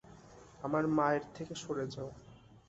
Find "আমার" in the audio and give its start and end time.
0.63-0.83